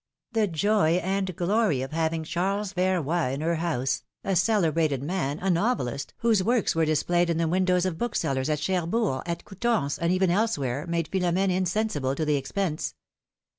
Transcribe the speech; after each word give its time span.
The 0.31 0.47
joy 0.47 0.93
and 0.93 1.35
glory 1.35 1.83
of 1.83 1.91
having 1.91 2.23
Charles 2.23 2.73
Verroy 2.73 3.35
in 3.35 3.41
her 3.41 3.57
house, 3.57 4.01
a 4.23 4.35
celebrated 4.35 5.03
man, 5.03 5.37
a 5.37 5.51
novelist, 5.51 6.15
whose 6.21 6.41
works 6.43 6.73
were 6.73 6.85
displayed 6.85 7.29
in 7.29 7.37
the 7.37 7.47
windows 7.47 7.85
of 7.85 7.99
booksellers 7.99 8.49
at 8.49 8.57
Cherbourg, 8.57 9.21
at 9.27 9.45
Coutances, 9.45 9.99
and 9.99 10.11
even 10.11 10.31
elsewhere, 10.31 10.87
made 10.87 11.07
Philomene 11.11 11.51
insensible 11.55 12.15
to 12.15 12.25
the 12.25 12.35
expense. 12.35 12.95